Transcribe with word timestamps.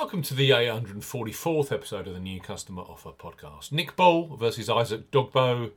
Welcome 0.00 0.22
to 0.22 0.34
the 0.34 0.48
844th 0.48 1.70
episode 1.70 2.06
of 2.06 2.14
the 2.14 2.20
New 2.20 2.40
Customer 2.40 2.80
Offer 2.80 3.10
Podcast. 3.10 3.70
Nick 3.70 3.96
Ball 3.96 4.34
versus 4.34 4.70
Isaac 4.70 5.10
Dogboe 5.10 5.72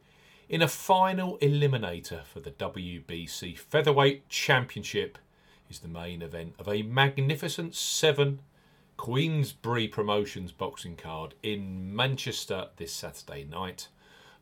in 0.47 0.61
a 0.61 0.67
final 0.69 1.37
eliminator 1.39 2.23
for 2.23 2.39
the 2.39 2.51
WBC 2.51 3.57
Featherweight 3.57 4.29
Championship 4.29 5.17
is 5.69 5.79
the 5.79 5.89
main 5.89 6.21
event 6.21 6.55
of 6.57 6.69
a 6.69 6.83
magnificent 6.83 7.75
seven 7.75 8.39
Queensberry 8.95 9.89
Promotions 9.89 10.53
boxing 10.53 10.95
card 10.95 11.33
in 11.43 11.93
Manchester 11.93 12.69
this 12.77 12.93
Saturday 12.93 13.43
night. 13.43 13.89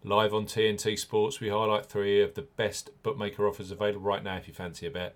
Live 0.04 0.32
on 0.32 0.46
TNT 0.46 0.98
Sports, 0.98 1.40
we 1.40 1.50
highlight 1.50 1.88
three 1.88 2.22
of 2.22 2.36
the 2.36 2.44
best 2.44 2.92
bookmaker 3.02 3.48
offers 3.48 3.72
available 3.72 4.02
right 4.02 4.24
now 4.24 4.38
if 4.38 4.48
you 4.48 4.54
fancy 4.54 4.86
a 4.86 4.92
bet. 4.92 5.16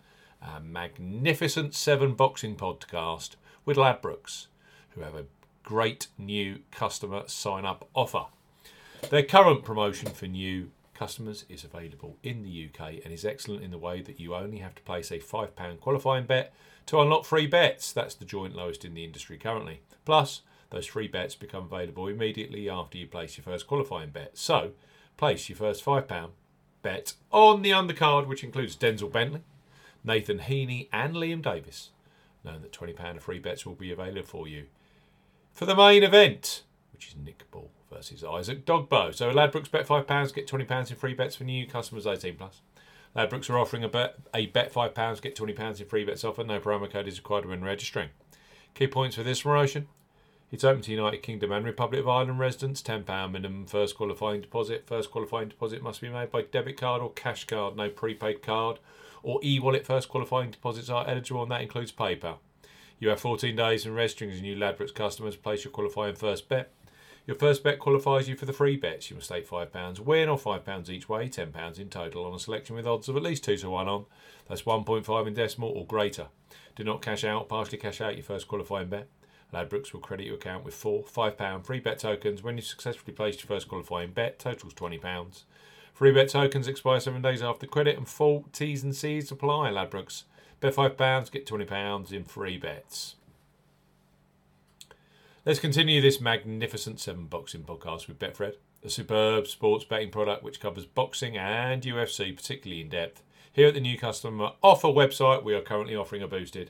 a 0.41 0.59
magnificent 0.59 1.75
seven 1.75 2.13
boxing 2.13 2.55
podcast 2.55 3.35
with 3.65 3.77
Ladbrokes, 3.77 4.47
who 4.91 5.01
have 5.01 5.15
a 5.15 5.25
great 5.63 6.07
new 6.17 6.59
customer 6.71 7.23
sign 7.27 7.65
up 7.65 7.87
offer. 7.93 8.25
Their 9.09 9.23
current 9.23 9.63
promotion 9.63 10.09
for 10.09 10.27
new 10.27 10.71
customers 10.93 11.45
is 11.49 11.63
available 11.63 12.17
in 12.21 12.43
the 12.43 12.69
UK 12.69 13.03
and 13.03 13.13
is 13.13 13.25
excellent 13.25 13.63
in 13.63 13.71
the 13.71 13.77
way 13.77 14.01
that 14.01 14.19
you 14.19 14.35
only 14.35 14.59
have 14.59 14.75
to 14.75 14.81
place 14.83 15.11
a 15.11 15.19
£5 15.19 15.79
qualifying 15.79 16.25
bet 16.25 16.53
to 16.85 16.99
unlock 16.99 17.25
free 17.25 17.47
bets. 17.47 17.91
That's 17.91 18.15
the 18.15 18.25
joint 18.25 18.55
lowest 18.55 18.85
in 18.85 18.93
the 18.93 19.03
industry 19.03 19.37
currently. 19.37 19.81
Plus, 20.05 20.41
those 20.69 20.85
free 20.85 21.07
bets 21.07 21.35
become 21.35 21.63
available 21.63 22.07
immediately 22.07 22.69
after 22.69 22.97
you 22.97 23.07
place 23.07 23.37
your 23.37 23.43
first 23.43 23.67
qualifying 23.67 24.09
bet. 24.09 24.37
So, 24.37 24.71
place 25.17 25.49
your 25.49 25.57
first 25.57 25.83
£5 25.83 26.29
bet 26.81 27.13
on 27.31 27.61
the 27.61 27.71
undercard, 27.71 28.27
which 28.27 28.43
includes 28.43 28.75
Denzel 28.75 29.11
Bentley, 29.11 29.41
Nathan 30.03 30.39
Heaney, 30.39 30.87
and 30.91 31.15
Liam 31.15 31.41
Davies, 31.41 31.89
knowing 32.43 32.61
that 32.61 32.71
£20 32.71 33.17
of 33.17 33.23
free 33.23 33.39
bets 33.39 33.65
will 33.65 33.75
be 33.75 33.91
available 33.91 34.27
for 34.27 34.47
you 34.47 34.65
for 35.53 35.65
the 35.65 35.75
main 35.75 36.03
event, 36.03 36.63
which 36.93 37.07
is 37.07 37.15
Nick 37.15 37.49
Ball 37.51 37.69
versus 37.91 38.23
Isaac 38.23 38.65
Dogboe. 38.65 39.13
So 39.13 39.31
Ladbrokes 39.31 39.69
bet 39.69 39.87
£5, 39.87 40.33
get 40.33 40.47
£20 40.47 40.89
in 40.89 40.95
free 40.95 41.13
bets 41.13 41.35
for 41.35 41.43
new 41.43 41.67
customers 41.67 42.07
18 42.07 42.35
plus. 42.37 42.61
Ladbrokes 43.15 43.49
are 43.49 43.59
offering 43.59 43.83
a 43.83 43.89
bet, 43.89 44.15
a 44.33 44.47
bet 44.47 44.73
£5, 44.73 45.21
get 45.21 45.35
£20 45.35 45.81
in 45.81 45.87
free 45.87 46.05
bets 46.05 46.23
offer. 46.23 46.43
No 46.43 46.59
promo 46.59 46.89
code 46.89 47.07
is 47.07 47.19
required 47.19 47.45
when 47.45 47.63
registering. 47.63 48.09
Key 48.73 48.87
points 48.87 49.17
for 49.17 49.23
this 49.23 49.41
promotion. 49.41 49.87
It's 50.49 50.63
open 50.63 50.81
to 50.83 50.91
United 50.91 51.21
Kingdom 51.21 51.51
and 51.51 51.65
Republic 51.65 52.01
of 52.01 52.09
Ireland 52.09 52.39
residents. 52.39 52.81
£10 52.81 53.31
minimum 53.31 53.65
first 53.65 53.95
qualifying 53.95 54.41
deposit. 54.41 54.87
First 54.87 55.11
qualifying 55.11 55.49
deposit 55.49 55.81
must 55.81 56.01
be 56.01 56.09
made 56.09 56.31
by 56.31 56.43
debit 56.43 56.77
card 56.77 57.01
or 57.01 57.11
cash 57.11 57.45
card, 57.45 57.75
no 57.75 57.89
prepaid 57.89 58.41
card 58.41 58.79
or 59.23 59.39
e-wallet 59.43 59.85
first 59.85 60.09
qualifying 60.09 60.51
deposits 60.51 60.89
are 60.89 61.07
eligible 61.07 61.43
and 61.43 61.51
that 61.51 61.61
includes 61.61 61.91
PayPal. 61.91 62.37
You 62.99 63.09
have 63.09 63.19
14 63.19 63.55
days 63.55 63.85
in 63.85 63.95
registering 63.95 64.31
as 64.31 64.39
a 64.39 64.41
new 64.41 64.55
Ladbrokes 64.55 64.93
customer 64.93 65.31
to 65.31 65.37
place 65.37 65.63
your 65.63 65.71
qualifying 65.71 66.15
first 66.15 66.47
bet. 66.47 66.71
Your 67.27 67.35
first 67.35 67.63
bet 67.63 67.79
qualifies 67.79 68.27
you 68.27 68.35
for 68.35 68.45
the 68.45 68.53
free 68.53 68.75
bets. 68.77 69.09
You 69.09 69.15
must 69.15 69.27
stake 69.27 69.47
£5 69.49 69.99
win 69.99 70.29
or 70.29 70.37
£5 70.37 70.89
each 70.89 71.07
way, 71.07 71.29
£10 71.29 71.79
in 71.79 71.89
total 71.89 72.25
on 72.25 72.33
a 72.33 72.39
selection 72.39 72.75
with 72.75 72.87
odds 72.87 73.09
of 73.09 73.15
at 73.15 73.23
least 73.23 73.43
2 73.43 73.57
to 73.57 73.69
1 73.69 73.87
on. 73.87 74.05
That's 74.47 74.63
1.5 74.63 75.27
in 75.27 75.33
decimal 75.33 75.69
or 75.69 75.85
greater. 75.85 76.27
Do 76.75 76.83
not 76.83 77.01
cash 77.01 77.23
out, 77.23 77.49
partially 77.49 77.77
cash 77.77 78.01
out 78.01 78.15
your 78.15 78.23
first 78.23 78.47
qualifying 78.47 78.89
bet. 78.89 79.07
Ladbrokes 79.53 79.93
will 79.93 79.99
credit 79.99 80.25
your 80.25 80.35
account 80.35 80.63
with 80.63 80.73
four 80.73 81.03
£5 81.03 81.65
free 81.65 81.79
bet 81.79 81.99
tokens 81.99 82.41
when 82.41 82.55
you 82.55 82.61
successfully 82.61 83.13
place 83.13 83.37
your 83.37 83.47
first 83.47 83.67
qualifying 83.67 84.11
bet, 84.11 84.39
totals 84.39 84.73
£20. 84.73 85.43
Free 85.93 86.11
bet 86.11 86.29
tokens 86.29 86.67
expire 86.67 86.99
seven 86.99 87.21
days 87.21 87.41
after 87.41 87.67
credit 87.67 87.97
and 87.97 88.07
full 88.07 88.45
T's 88.53 88.83
and 88.83 88.95
C's 88.95 89.31
apply, 89.31 89.71
Ladbrokes. 89.71 90.23
Bet 90.59 90.75
£5, 90.75 91.31
get 91.31 91.45
£20 91.45 92.11
in 92.11 92.23
free 92.23 92.57
bets. 92.57 93.15
Let's 95.43 95.59
continue 95.59 96.01
this 96.01 96.21
magnificent 96.21 96.99
seven 96.99 97.25
boxing 97.25 97.63
podcast 97.63 98.07
with 98.07 98.19
Betfred, 98.19 98.57
a 98.83 98.89
superb 98.91 99.47
sports 99.47 99.83
betting 99.83 100.11
product 100.11 100.43
which 100.43 100.59
covers 100.59 100.85
boxing 100.85 101.35
and 101.35 101.81
UFC 101.81 102.35
particularly 102.35 102.81
in 102.81 102.89
depth. 102.89 103.23
Here 103.51 103.67
at 103.67 103.73
the 103.73 103.79
new 103.79 103.97
customer 103.97 104.51
offer 104.61 104.87
website, 104.87 105.43
we 105.43 105.55
are 105.55 105.61
currently 105.61 105.95
offering 105.95 106.21
a 106.21 106.27
boosted 106.27 106.69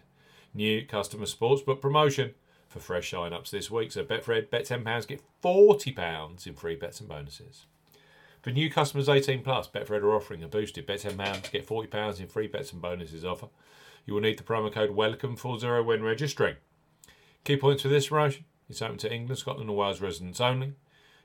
new 0.53 0.86
customer 0.86 1.26
sportsbook 1.26 1.82
promotion 1.82 2.34
for 2.70 2.80
fresh 2.80 3.12
sign-ups 3.12 3.52
this 3.52 3.70
week. 3.70 3.92
So 3.92 4.06
Betfred, 4.06 4.50
bet 4.50 4.64
£10, 4.64 5.08
get 5.08 5.22
£40 5.44 6.48
in 6.48 6.53
free 6.53 6.76
bets 6.76 7.02
and 7.02 7.09
bonuses. 7.09 7.66
For 8.41 8.50
new 8.50 8.72
customers 8.72 9.07
18 9.07 9.44
plus, 9.44 9.68
Betfred 9.68 10.02
are 10.02 10.16
offering 10.16 10.41
a 10.41 10.47
boosted 10.47 10.88
bet 10.88 11.02
£10 11.02 11.44
to 11.44 11.52
get 11.52 11.68
£40 11.68 12.19
in 12.19 12.28
free 12.28 12.47
bets 12.47 12.74
and 12.74 12.81
bonuses 12.81 13.24
offer. 13.24 13.50
You 14.06 14.16
will 14.16 14.22
need 14.22 14.40
the 14.40 14.44
promo 14.44 14.74
code 14.74 14.90
WELCOME40 14.90 15.85
when 15.85 16.02
registering. 16.02 16.56
Key 17.44 17.57
points 17.57 17.84
for 17.84 17.90
this 17.90 18.07
promotion. 18.07 18.46
It's 18.68 18.81
open 18.81 18.97
to 18.97 19.13
England, 19.13 19.38
Scotland 19.38 19.69
and 19.69 19.78
Wales 19.78 20.02
residents 20.02 20.41
only. 20.41 20.74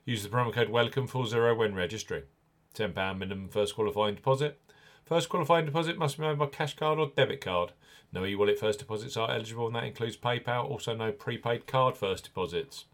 Use 0.05 0.21
the 0.21 0.29
promo 0.29 0.53
code 0.53 0.69
WELCOME40 0.69 1.57
when 1.57 1.73
registering. 1.73 2.23
£10 2.75 3.17
minimum 3.17 3.49
first 3.49 3.73
qualifying 3.73 4.13
deposit. 4.13 4.61
First 5.03 5.29
qualifying 5.29 5.65
deposit 5.65 5.97
must 5.97 6.17
be 6.17 6.23
made 6.23 6.37
by 6.37 6.45
cash 6.45 6.75
card 6.75 6.99
or 6.99 7.11
debit 7.15 7.41
card. 7.41 7.71
No 8.13 8.25
e-wallet 8.25 8.59
first 8.59 8.77
deposits 8.77 9.17
are 9.17 9.31
eligible 9.31 9.65
and 9.65 9.75
that 9.75 9.85
includes 9.85 10.17
PayPal. 10.17 10.69
Also 10.69 10.95
no 10.95 11.11
prepaid 11.11 11.65
card 11.65 11.97
first 11.97 12.25
deposits. 12.25 12.85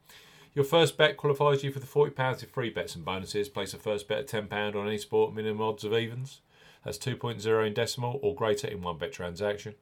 Your 0.55 0.65
first 0.65 0.97
bet 0.97 1.17
qualifies 1.17 1.63
you 1.63 1.71
for 1.71 1.79
the 1.79 1.87
£40 1.87 2.43
in 2.43 2.49
free 2.49 2.69
bets 2.69 2.95
and 2.95 3.03
bonuses. 3.03 3.49
Place 3.49 3.73
a 3.73 3.77
first 3.77 4.07
bet 4.07 4.31
of 4.31 4.49
£10 4.49 4.75
on 4.75 4.87
any 4.87 4.99
sport, 4.99 5.33
minimum 5.33 5.61
odds 5.61 5.83
of 5.83 5.93
evens. 5.93 6.41
That's 6.85 6.99
2.0 6.99 7.67
in 7.67 7.73
decimal 7.73 8.19
or 8.21 8.35
greater 8.35 8.67
in 8.67 8.81
one 8.81 8.97
bet 8.97 9.11
transaction. 9.11 9.73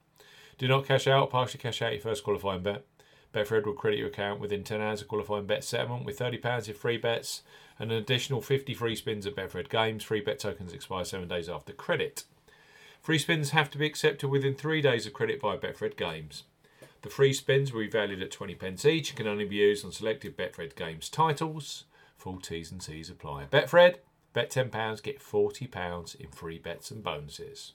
Do 0.57 0.67
not 0.67 0.85
cash 0.85 1.07
out, 1.07 1.29
partially 1.29 1.59
cash 1.59 1.81
out 1.81 1.91
your 1.91 2.01
first 2.01 2.23
qualifying 2.23 2.63
bet. 2.63 2.85
Betfred 3.33 3.65
will 3.65 3.73
credit 3.73 3.97
your 3.97 4.09
account 4.09 4.39
within 4.39 4.63
10 4.63 4.81
hours 4.81 5.01
of 5.01 5.07
qualifying 5.07 5.45
bet 5.45 5.63
settlement 5.63 6.05
with 6.05 6.19
£30 6.19 6.67
in 6.67 6.73
free 6.73 6.97
bets 6.97 7.43
and 7.79 7.91
an 7.91 7.97
additional 7.97 8.41
50 8.41 8.73
free 8.73 8.95
spins 8.95 9.25
at 9.25 9.35
Betfred 9.35 9.69
Games. 9.69 10.03
Free 10.03 10.21
bet 10.21 10.39
tokens 10.39 10.73
expire 10.73 11.05
seven 11.05 11.27
days 11.27 11.49
after 11.49 11.73
credit. 11.73 12.25
Free 13.01 13.17
spins 13.17 13.49
have 13.49 13.71
to 13.71 13.77
be 13.77 13.85
accepted 13.85 14.29
within 14.29 14.53
three 14.53 14.81
days 14.81 15.07
of 15.07 15.13
credit 15.13 15.41
via 15.41 15.57
Betfred 15.57 15.97
Games. 15.97 16.43
The 17.01 17.09
free 17.09 17.33
spins 17.33 17.73
will 17.73 17.81
be 17.81 17.89
valued 17.89 18.21
at 18.21 18.31
20 18.31 18.55
pence 18.55 18.85
each 18.85 19.09
and 19.09 19.17
can 19.17 19.27
only 19.27 19.45
be 19.45 19.55
used 19.55 19.83
on 19.83 19.91
selected 19.91 20.37
Betfred 20.37 20.75
Games 20.75 21.09
titles. 21.09 21.85
Full 22.17 22.39
T's 22.39 22.71
and 22.71 22.81
C's 22.81 23.09
apply. 23.09 23.45
Betfred, 23.45 23.95
bet 24.33 24.51
£10, 24.51 25.01
get 25.01 25.19
£40 25.19 26.15
in 26.19 26.29
free 26.29 26.59
bets 26.59 26.91
and 26.91 27.03
bonuses. 27.03 27.73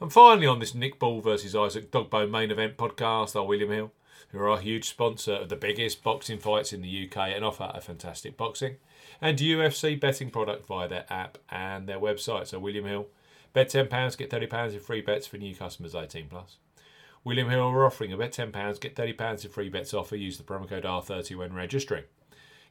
And 0.00 0.12
finally, 0.12 0.46
on 0.46 0.60
this 0.60 0.74
Nick 0.74 0.98
Ball 0.98 1.20
versus 1.20 1.56
Isaac 1.56 1.90
Dogboe 1.90 2.30
main 2.30 2.50
event 2.50 2.76
podcast, 2.76 3.34
are 3.34 3.44
William 3.44 3.70
Hill, 3.70 3.92
who 4.28 4.38
are 4.38 4.48
a 4.48 4.60
huge 4.60 4.88
sponsor 4.88 5.32
of 5.32 5.48
the 5.48 5.56
biggest 5.56 6.04
boxing 6.04 6.38
fights 6.38 6.72
in 6.72 6.82
the 6.82 7.08
UK 7.08 7.16
and 7.34 7.44
offer 7.44 7.70
a 7.74 7.80
fantastic 7.80 8.36
boxing 8.36 8.76
and 9.20 9.38
UFC 9.38 9.98
betting 9.98 10.30
product 10.30 10.66
via 10.66 10.88
their 10.88 11.06
app 11.10 11.38
and 11.48 11.88
their 11.88 11.98
website. 11.98 12.46
So, 12.46 12.58
William 12.58 12.84
Hill, 12.84 13.06
bet 13.52 13.68
£10, 13.68 14.16
get 14.16 14.30
£30 14.30 14.72
in 14.72 14.80
free 14.80 15.00
bets 15.00 15.26
for 15.26 15.38
new 15.38 15.54
customers 15.54 15.94
18 15.94 16.28
plus. 16.28 16.56
William 17.24 17.48
Hill 17.48 17.60
are 17.60 17.86
offering 17.86 18.12
a 18.12 18.16
bet 18.16 18.32
£10, 18.32 18.80
get 18.80 18.96
£30 18.96 19.44
in 19.44 19.50
free 19.50 19.68
bets 19.68 19.94
offer. 19.94 20.16
Use 20.16 20.38
the 20.38 20.42
promo 20.42 20.68
code 20.68 20.82
R30 20.82 21.36
when 21.36 21.52
registering. 21.52 22.02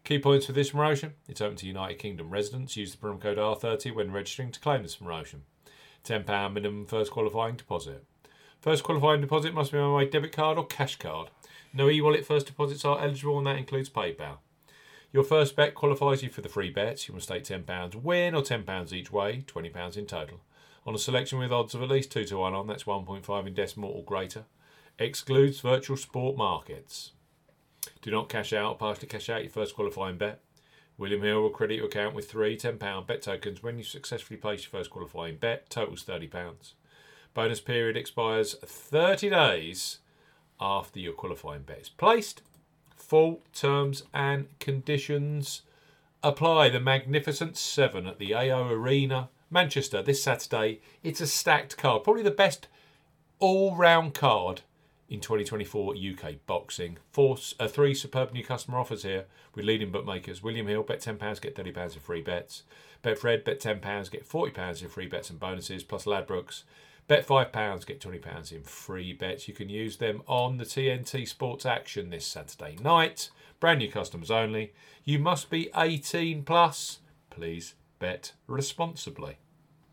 Key 0.04 0.20
points 0.20 0.46
for 0.46 0.52
this 0.52 0.72
promotion 0.72 1.14
it's 1.30 1.40
open 1.40 1.56
to 1.58 1.68
United 1.68 2.00
Kingdom 2.00 2.30
residents. 2.30 2.76
Use 2.76 2.92
the 2.92 2.98
promo 2.98 3.22
code 3.22 3.38
R30 3.38 3.96
when 3.96 4.12
registering 4.12 4.52
to 4.52 4.60
claim 4.60 4.84
this 4.84 4.98
promotion. 4.98 5.44
£10 6.04 6.54
minimum 6.54 6.86
first 6.86 7.12
qualifying 7.12 7.56
deposit. 7.56 8.04
First 8.60 8.84
qualifying 8.84 9.22
deposit 9.22 9.54
must 9.54 9.72
be 9.72 9.78
on 9.78 9.94
my 9.94 10.04
debit 10.04 10.34
card 10.34 10.58
or 10.58 10.66
cash 10.66 10.98
card. 10.98 11.30
No 11.74 11.90
e 11.90 12.02
wallet 12.02 12.26
first 12.26 12.48
deposits 12.48 12.84
are 12.84 13.00
eligible, 13.00 13.38
and 13.38 13.48
that 13.48 13.58
includes 13.58 13.90
PayPal. 13.90 14.40
Your 15.14 15.24
first 15.24 15.56
bet 15.56 15.76
qualifies 15.76 16.24
you 16.24 16.30
for 16.30 16.42
the 16.42 16.50
free 16.50 16.70
bets. 16.70 17.08
You 17.08 17.14
must 17.14 17.28
stake 17.28 17.46
£10 17.46 17.96
win 17.96 18.36
or 18.36 18.42
£10 18.42 18.92
each 18.92 19.12
way, 19.12 19.46
£20 19.48 19.98
in 19.98 20.06
total 20.06 20.42
on 20.86 20.96
a 20.96 21.00
selection 21.00 21.40
with 21.40 21.52
odds 21.52 21.76
of 21.76 21.82
at 21.82 21.90
least 21.90 22.12
2 22.12 22.26
to 22.26 22.38
1 22.38 22.54
on, 22.54 22.68
that's 22.68 22.86
1.5 22.86 23.48
in 23.48 23.54
decimal 23.54 23.92
or 23.92 24.04
greater. 24.04 24.46
Excludes 24.98 25.62
virtual 25.62 25.98
sport 25.98 26.38
markets. 26.38 27.12
Do 28.02 28.12
not 28.12 28.30
cash 28.30 28.54
out 28.54 28.72
or 28.72 28.78
partially 28.78 29.08
cash 29.08 29.30
out 29.30 29.44
your 29.44 29.52
first 29.52 29.76
qualifying 29.76 30.18
bet. 30.18 30.40
William 30.98 31.22
Hill 31.22 31.42
will 31.42 31.50
credit 31.50 31.76
your 31.76 31.86
account 31.86 32.14
with 32.14 32.30
three 32.30 32.58
£10 32.58 33.08
bet 33.08 33.22
tokens 33.22 33.64
when 33.64 33.78
you 33.78 33.84
successfully 33.84 34.38
place 34.38 34.64
your 34.64 34.72
first 34.72 34.92
qualifying 34.92 35.38
bet, 35.38 35.70
totals 35.70 36.04
£30. 36.04 36.74
Bonus 37.34 37.62
period 37.62 37.96
expires 37.96 38.56
30 38.56 39.30
days 39.30 40.00
after 40.60 41.00
your 41.00 41.14
qualifying 41.14 41.64
bet 41.64 41.80
is 41.80 41.90
placed. 41.90 42.42
Full 42.96 43.42
terms 43.54 44.04
and 44.14 44.48
conditions 44.60 45.64
apply. 46.24 46.70
The 46.70 46.80
Magnificent 46.80 47.58
Seven 47.58 48.08
at 48.08 48.20
the 48.20 48.34
AO 48.34 48.70
Arena, 48.70 49.30
Manchester, 49.50 50.02
this 50.02 50.24
Saturday. 50.24 50.82
It's 51.04 51.22
a 51.22 51.28
stacked 51.28 51.78
card, 51.78 52.04
probably 52.04 52.24
the 52.24 52.32
best 52.32 52.68
all 53.40 53.76
round 53.76 54.14
card 54.14 54.62
in 55.10 55.20
2024 55.20 55.96
UK 55.96 56.36
boxing. 56.46 56.98
Four, 57.12 57.38
uh, 57.60 57.68
three 57.68 57.94
superb 57.94 58.32
new 58.32 58.46
customer 58.46 58.80
offers 58.80 59.04
here 59.04 59.26
with 59.54 59.66
leading 59.66 59.92
bookmakers. 59.92 60.42
William 60.42 60.68
Hill, 60.68 60.84
bet 60.84 61.02
£10, 61.02 61.42
get 61.42 61.56
£30 61.56 61.94
in 61.94 62.00
free 62.00 62.22
bets. 62.22 62.64
Betfred, 63.04 63.44
bet 63.44 63.60
£10, 63.60 64.12
get 64.12 64.28
£40 64.28 64.82
in 64.82 64.88
free 64.88 65.08
bets 65.08 65.30
and 65.30 65.40
bonuses, 65.40 65.84
plus 65.84 66.06
Ladbrokes. 66.06 66.64
Bet 67.08 67.28
£5, 67.28 67.86
get 67.86 68.00
£20 68.00 68.52
in 68.52 68.64
free 68.64 69.12
bets. 69.12 69.48
You 69.48 69.54
can 69.54 69.70
use 69.70 69.98
them 69.98 70.22
on 70.28 70.58
the 70.58 70.64
TNT 70.64 71.28
Sports 71.28 71.66
Action 71.66 72.10
this 72.10 72.26
Saturday 72.26 72.78
night. 72.82 73.30
Brand 73.60 73.80
new 73.80 73.92
customers 73.92 74.32
only. 74.32 74.74
You 75.04 75.20
must 75.20 75.50
be 75.50 75.70
18 75.76 76.44
plus. 76.44 77.00
Please 77.30 77.76
bet 78.00 78.34
responsibly. 78.48 79.38